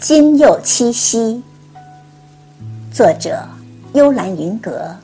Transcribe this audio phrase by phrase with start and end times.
[0.00, 1.42] 今又七夕。
[2.92, 3.44] 作者：
[3.94, 4.94] 幽兰云阁，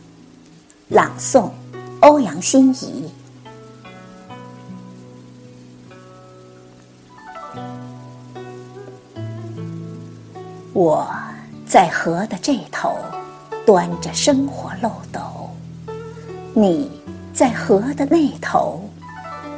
[0.89, 1.51] 朗诵：
[2.01, 3.11] 欧阳欣怡。
[10.73, 11.13] 我
[11.67, 12.97] 在河的这头，
[13.67, 15.21] 端着生活漏斗；
[16.55, 16.89] 你
[17.33, 18.81] 在河的那头，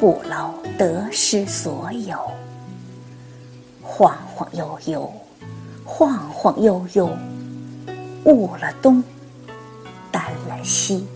[0.00, 2.18] 不劳得失所有。
[3.82, 5.10] 晃晃悠悠，
[5.86, 7.08] 晃晃悠悠，
[8.24, 9.02] 悟了东，
[10.10, 11.06] 淡了西，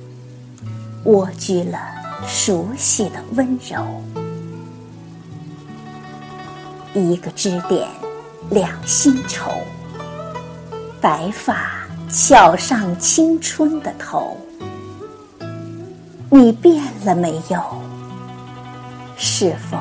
[1.05, 1.78] 蜗居了
[2.24, 3.84] 熟悉的温柔。
[6.95, 7.88] 一个支点，
[8.51, 9.51] 两心愁。
[11.00, 14.37] 白发翘上青春的头，
[16.30, 17.61] 你变了没有？
[19.16, 19.78] 是否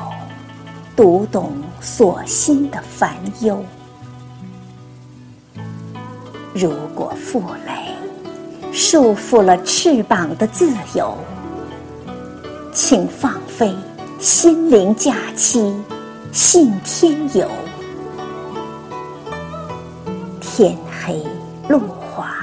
[0.96, 3.64] 读懂锁心的烦忧？
[6.60, 7.72] 如果负累
[8.70, 11.16] 束缚了翅膀的自由，
[12.70, 13.74] 请放飞
[14.18, 15.74] 心灵假期，
[16.32, 17.48] 信天游。
[20.38, 21.26] 天黑
[21.66, 22.36] 路滑，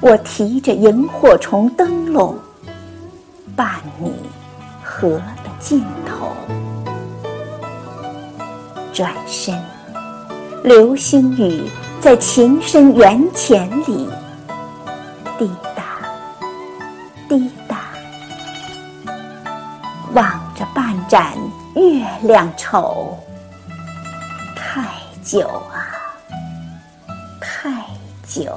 [0.00, 2.38] 我提着萤火虫灯笼，
[3.56, 4.12] 伴你
[4.80, 6.28] 河的尽头。
[8.92, 9.60] 转身，
[10.62, 11.64] 流星雨
[12.02, 14.08] 在情深缘浅里
[15.38, 16.00] 滴答
[17.28, 17.76] 滴答，
[20.12, 21.32] 望着半盏
[21.76, 23.16] 月亮愁，
[24.56, 24.82] 太
[25.22, 25.94] 久啊。
[27.40, 27.70] 太
[28.26, 28.52] 久。